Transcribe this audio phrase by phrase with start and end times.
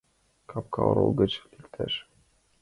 [0.49, 1.93] Капка орол гыч лекташ?»